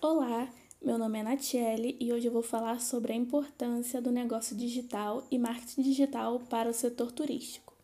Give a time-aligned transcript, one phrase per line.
[0.00, 0.48] Olá,
[0.80, 5.26] meu nome é Natiele e hoje eu vou falar sobre a importância do negócio digital
[5.30, 7.74] e marketing digital para o setor turístico.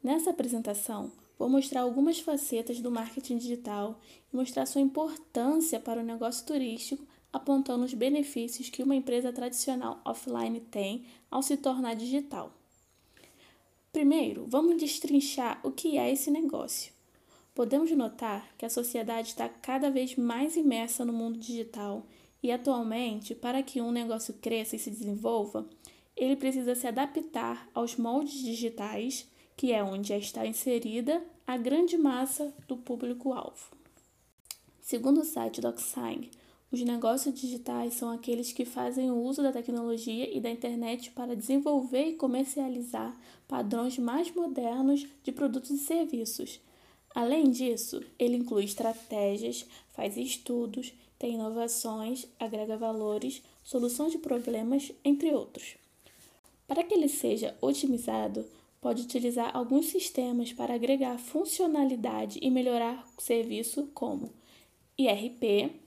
[0.00, 3.98] Nessa apresentação, vou mostrar algumas facetas do marketing digital
[4.32, 10.00] e mostrar sua importância para o negócio turístico, apontando os benefícios que uma empresa tradicional
[10.04, 12.52] offline tem ao se tornar digital.
[13.94, 16.92] Primeiro, vamos destrinchar o que é esse negócio.
[17.54, 22.04] Podemos notar que a sociedade está cada vez mais imersa no mundo digital
[22.42, 25.70] e, atualmente, para que um negócio cresça e se desenvolva,
[26.16, 32.52] ele precisa se adaptar aos moldes digitais, que é onde está inserida a grande massa
[32.66, 33.76] do público-alvo.
[34.80, 36.32] Segundo o site DocSign,
[36.74, 41.36] os negócios digitais são aqueles que fazem o uso da tecnologia e da internet para
[41.36, 46.60] desenvolver e comercializar padrões mais modernos de produtos e serviços.
[47.14, 55.32] Além disso, ele inclui estratégias, faz estudos, tem inovações, agrega valores, soluções de problemas, entre
[55.32, 55.76] outros.
[56.66, 58.44] Para que ele seja otimizado,
[58.80, 64.32] pode utilizar alguns sistemas para agregar funcionalidade e melhorar o serviço, como
[64.98, 65.83] IRP,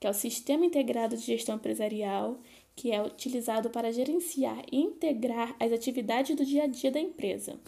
[0.00, 2.40] que é o Sistema Integrado de Gestão Empresarial,
[2.74, 7.60] que é utilizado para gerenciar e integrar as atividades do dia a dia da empresa.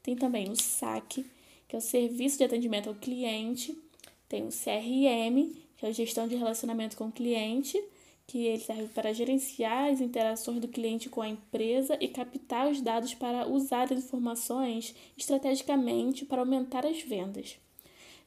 [0.00, 1.26] Tem também o SAC,
[1.66, 3.76] que é o Serviço de Atendimento ao Cliente,
[4.28, 7.76] tem o CRM, que é a Gestão de Relacionamento com o Cliente,
[8.30, 12.80] que ele serve para gerenciar as interações do cliente com a empresa e captar os
[12.80, 17.58] dados para usar as informações estrategicamente para aumentar as vendas.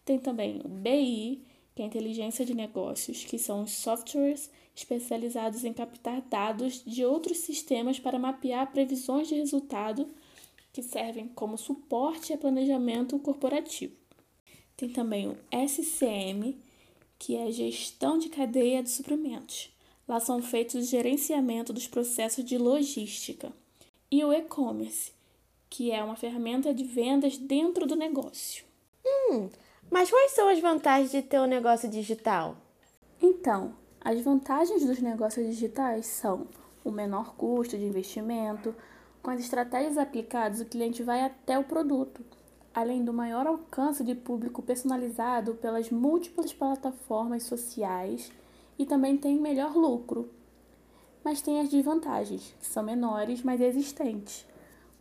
[0.04, 1.42] Tem também o BI,
[1.76, 7.06] que é a inteligência de negócios, que são os softwares especializados em captar dados de
[7.06, 10.08] outros sistemas para mapear previsões de resultado
[10.72, 13.94] que servem como suporte a planejamento corporativo.
[14.76, 16.58] Tem também o SCM,
[17.20, 19.72] que é a gestão de cadeia de suprimentos.
[20.08, 23.54] Lá são feitos o gerenciamento dos processos de logística.
[24.10, 25.12] E o e-commerce,
[25.70, 28.66] que é uma ferramenta de vendas dentro do negócio.
[29.06, 29.50] Hum,
[29.94, 32.58] mas quais são as vantagens de ter um negócio digital?
[33.22, 36.48] Então, as vantagens dos negócios digitais são
[36.84, 38.74] o menor custo de investimento,
[39.22, 42.26] com as estratégias aplicadas, o cliente vai até o produto,
[42.74, 48.32] além do maior alcance de público personalizado pelas múltiplas plataformas sociais
[48.80, 50.28] e também tem melhor lucro.
[51.24, 54.44] Mas tem as desvantagens, que são menores, mas existentes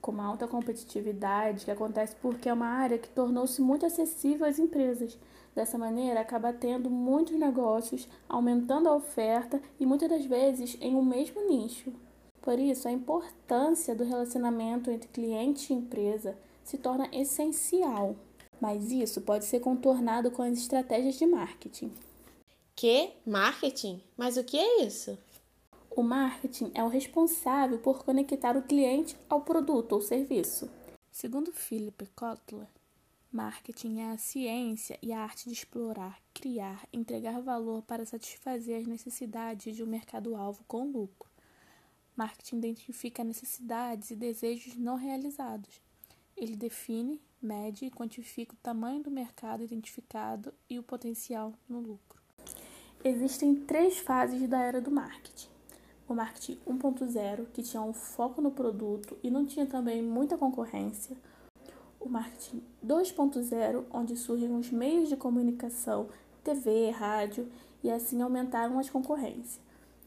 [0.03, 4.59] com uma alta competitividade que acontece porque é uma área que tornou-se muito acessível às
[4.59, 5.17] empresas.
[5.55, 11.05] Dessa maneira, acaba tendo muitos negócios, aumentando a oferta e muitas das vezes em um
[11.05, 11.93] mesmo nicho.
[12.41, 18.17] Por isso, a importância do relacionamento entre cliente e empresa se torna essencial.
[18.61, 21.93] Mas isso pode ser contornado com as estratégias de marketing.
[22.75, 23.11] Que?
[23.25, 24.03] Marketing?
[24.17, 25.17] Mas o que é isso?
[25.95, 30.71] O marketing é o responsável por conectar o cliente ao produto ou serviço.
[31.11, 32.67] Segundo Philip Kotler,
[33.31, 38.87] marketing é a ciência e a arte de explorar, criar, entregar valor para satisfazer as
[38.87, 41.29] necessidades de um mercado-alvo com lucro.
[42.17, 45.83] Marketing identifica necessidades e desejos não realizados.
[46.35, 52.19] Ele define, mede e quantifica o tamanho do mercado identificado e o potencial no lucro.
[53.05, 55.52] Existem três fases da era do marketing
[56.13, 61.17] o marketing 1.0, que tinha um foco no produto e não tinha também muita concorrência,
[61.99, 66.09] o marketing 2.0, onde surgem os meios de comunicação,
[66.45, 67.49] TV, rádio,
[67.83, 69.59] e assim aumentaram as concorrências.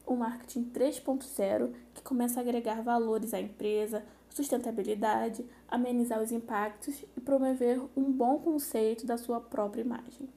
[0.06, 7.20] O marketing 3.0, que começa a agregar valores à empresa, sustentabilidade, amenizar os impactos e
[7.20, 10.28] promover um bom conceito da sua própria imagem.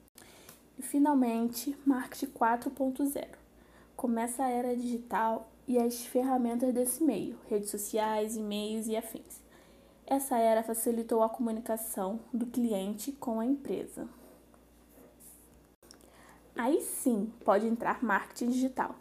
[0.76, 3.28] E finalmente, marketing 4.0.
[3.94, 9.40] Começa a era digital e as ferramentas desse meio, redes sociais, e-mails e afins.
[10.04, 14.08] Essa era facilitou a comunicação do cliente com a empresa.
[16.56, 18.96] Aí sim pode entrar marketing digital,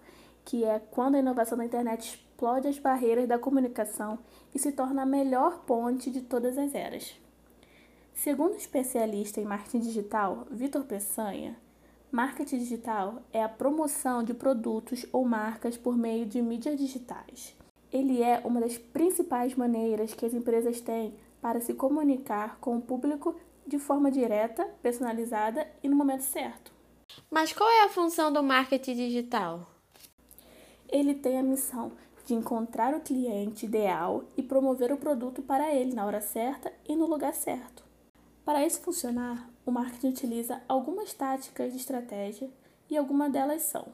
[0.45, 4.19] que é quando a inovação da internet explode as barreiras da comunicação
[4.53, 7.19] e se torna a melhor ponte de todas as eras.
[8.13, 11.57] Segundo o especialista em marketing digital, Vitor Peçanha,
[12.11, 17.55] Marketing digital é a promoção de produtos ou marcas por meio de mídias digitais.
[17.93, 22.81] Ele é uma das principais maneiras que as empresas têm para se comunicar com o
[22.81, 23.35] público
[23.65, 26.71] de forma direta, personalizada e no momento certo.
[27.29, 29.69] Mas qual é a função do marketing digital?
[30.87, 31.91] Ele tem a missão
[32.25, 36.95] de encontrar o cliente ideal e promover o produto para ele na hora certa e
[36.95, 37.83] no lugar certo.
[38.43, 42.49] Para isso funcionar, o marketing utiliza algumas táticas de estratégia
[42.89, 43.87] e algumas delas são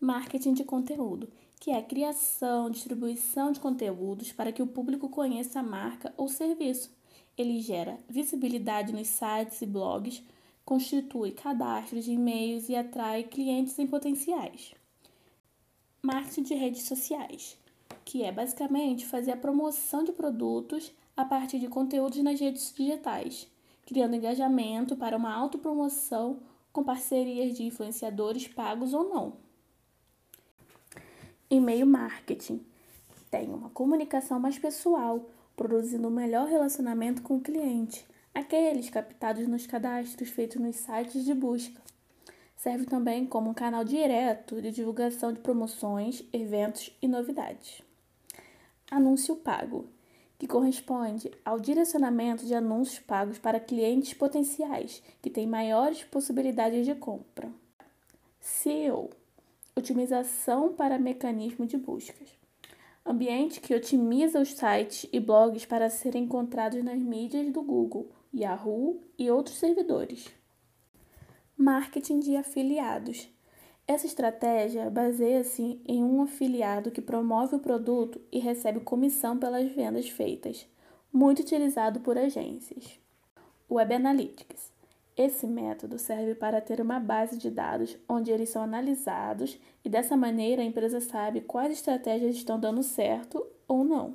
[0.00, 1.30] marketing de conteúdo,
[1.60, 6.26] que é a criação, distribuição de conteúdos para que o público conheça a marca ou
[6.26, 6.90] serviço.
[7.36, 10.22] Ele gera visibilidade nos sites e blogs,
[10.64, 14.74] constitui cadastros de e-mails e atrai clientes em potenciais.
[16.00, 17.58] Marketing de redes sociais,
[18.06, 23.46] que é basicamente fazer a promoção de produtos a partir de conteúdos nas redes digitais,
[23.90, 26.38] criando engajamento para uma autopromoção
[26.72, 29.32] com parcerias de influenciadores pagos ou não.
[31.50, 32.64] E-mail marketing
[33.32, 39.66] tem uma comunicação mais pessoal, produzindo um melhor relacionamento com o cliente, aqueles captados nos
[39.66, 41.82] cadastros feitos nos sites de busca.
[42.56, 47.82] Serve também como um canal direto de divulgação de promoções, eventos e novidades.
[48.88, 49.88] Anúncio pago,
[50.40, 56.94] que corresponde ao direcionamento de anúncios pagos para clientes potenciais que têm maiores possibilidades de
[56.94, 57.52] compra.
[58.40, 59.10] SEO
[59.76, 62.30] Otimização para mecanismo de buscas.
[63.04, 68.98] Ambiente que otimiza os sites e blogs para serem encontrados nas mídias do Google, Yahoo
[69.18, 70.30] e outros servidores.
[71.54, 73.28] Marketing de afiliados.
[73.90, 80.08] Essa estratégia baseia-se em um afiliado que promove o produto e recebe comissão pelas vendas
[80.08, 80.64] feitas,
[81.12, 83.00] muito utilizado por agências.
[83.68, 84.70] Web Analytics
[85.16, 90.16] esse método serve para ter uma base de dados onde eles são analisados e dessa
[90.16, 94.14] maneira a empresa sabe quais estratégias estão dando certo ou não.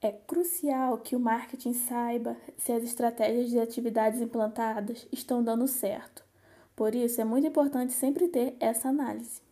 [0.00, 6.29] É crucial que o marketing saiba se as estratégias de atividades implantadas estão dando certo.
[6.80, 9.42] Por isso, é muito importante sempre ter essa análise.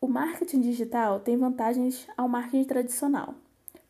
[0.00, 3.36] O marketing digital tem vantagens ao marketing tradicional.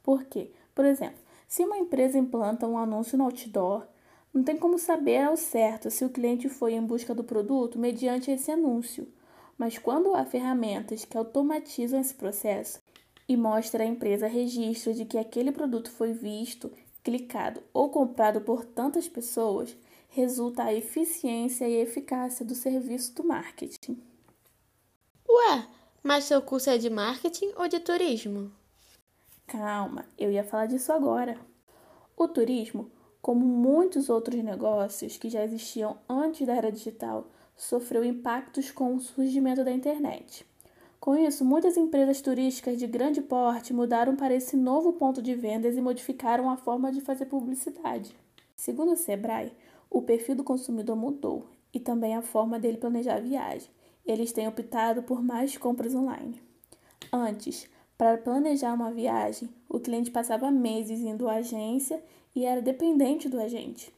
[0.03, 0.51] Por quê?
[0.75, 1.19] Por exemplo,
[1.49, 3.87] se uma empresa implanta um anúncio no outdoor,
[4.31, 8.31] não tem como saber ao certo se o cliente foi em busca do produto mediante
[8.31, 9.09] esse anúncio.
[9.57, 12.79] Mas quando há ferramentas que automatizam esse processo
[13.27, 16.71] e mostra à empresa registro de que aquele produto foi visto,
[17.03, 19.75] clicado ou comprado por tantas pessoas,
[20.13, 23.99] resulta a eficiência e eficácia do serviço do marketing.
[25.27, 25.67] Ué,
[26.03, 28.53] mas seu curso é de marketing ou de turismo?
[29.47, 31.39] Calma, eu ia falar disso agora.
[32.15, 32.91] O turismo,
[33.23, 37.27] como muitos outros negócios que já existiam antes da era digital,
[37.57, 40.45] sofreu impactos com o surgimento da internet.
[41.01, 45.75] Com isso, muitas empresas turísticas de grande porte mudaram para esse novo ponto de vendas
[45.75, 48.15] e modificaram a forma de fazer publicidade.
[48.55, 49.53] Segundo o Sebrae,
[49.93, 53.69] o perfil do consumidor mudou e também a forma dele planejar a viagem.
[54.07, 56.41] Eles têm optado por mais compras online.
[57.13, 57.69] Antes,
[57.99, 62.03] para planejar uma viagem, o cliente passava meses indo à agência
[62.35, 63.93] e era dependente do agente.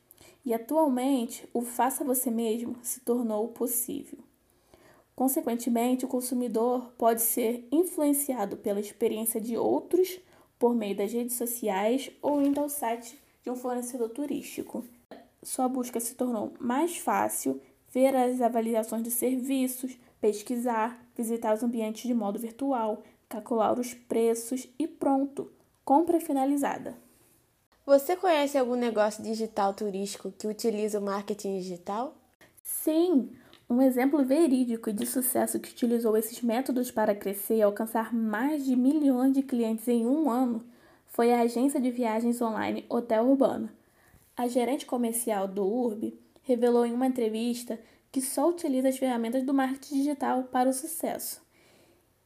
[0.44, 4.19] E atualmente, o faça você mesmo se tornou possível.
[5.14, 10.19] Consequentemente, o consumidor pode ser influenciado pela experiência de outros
[10.58, 14.85] por meio das redes sociais ou indo ao site de um fornecedor turístico.
[15.44, 17.61] Sua busca se tornou mais fácil,
[17.93, 24.67] ver as avaliações de serviços, pesquisar, visitar os ambientes de modo virtual, calcular os preços
[24.79, 25.52] e pronto,
[25.85, 26.96] compra finalizada.
[27.85, 32.17] Você conhece algum negócio digital turístico que utiliza o marketing digital?
[32.63, 33.31] Sim,
[33.69, 38.74] um exemplo verídico de sucesso que utilizou esses métodos para crescer e alcançar mais de
[38.74, 40.65] milhões de clientes em um ano
[41.06, 43.69] foi a agência de viagens online Hotel Urbano.
[44.36, 47.79] A gerente comercial do URB revelou em uma entrevista
[48.10, 51.41] que só utiliza as ferramentas do marketing digital para o sucesso.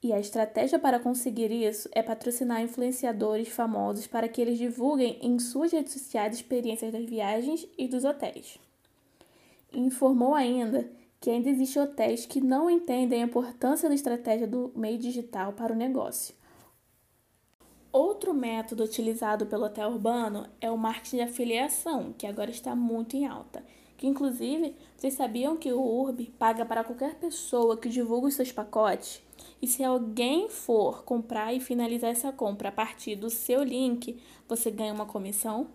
[0.02, 5.38] E a estratégia para conseguir isso é patrocinar influenciadores famosos para que eles divulguem em
[5.38, 8.58] suas redes sociais experiências das viagens e dos hotéis.
[9.72, 10.88] Informou ainda
[11.20, 15.72] que ainda existem hotéis que não entendem a importância da estratégia do meio digital para
[15.72, 16.34] o negócio.
[17.92, 23.16] Outro método utilizado pelo hotel urbano é o marketing de afiliação, que agora está muito
[23.16, 23.64] em alta.
[23.96, 28.52] Que inclusive, vocês sabiam que o URB paga para qualquer pessoa que divulga os seus
[28.52, 29.22] pacotes
[29.60, 34.70] e se alguém for comprar e finalizar essa compra a partir do seu link, você
[34.70, 35.68] ganha uma comissão.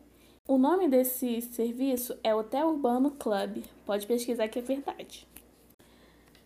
[0.48, 3.64] O nome desse serviço é Hotel Urbano Club.
[3.86, 5.28] Pode pesquisar que é verdade.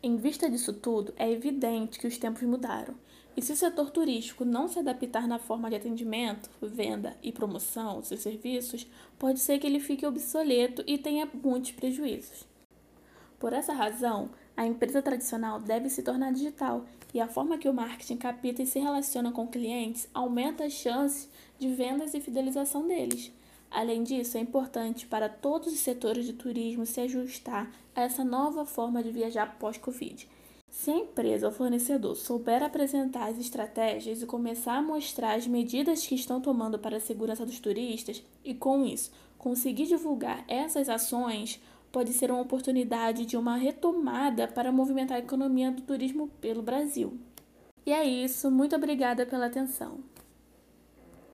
[0.01, 2.95] Em vista disso tudo, é evidente que os tempos mudaram.
[3.37, 7.99] E se o setor turístico não se adaptar na forma de atendimento, venda e promoção
[7.99, 8.87] dos seus serviços,
[9.19, 12.47] pode ser que ele fique obsoleto e tenha muitos prejuízos.
[13.37, 17.73] Por essa razão, a empresa tradicional deve se tornar digital e a forma que o
[17.73, 21.29] marketing capta e se relaciona com clientes aumenta as chances
[21.59, 23.31] de vendas e fidelização deles.
[23.69, 28.65] Além disso, é importante para todos os setores de turismo se ajustar a essa nova
[28.65, 30.27] forma de viajar pós-Covid.
[30.69, 36.05] Se a empresa ou fornecedor souber apresentar as estratégias e começar a mostrar as medidas
[36.05, 41.61] que estão tomando para a segurança dos turistas, e com isso conseguir divulgar essas ações,
[41.91, 47.17] pode ser uma oportunidade de uma retomada para movimentar a economia do turismo pelo Brasil.
[47.85, 49.99] E é isso, muito obrigada pela atenção.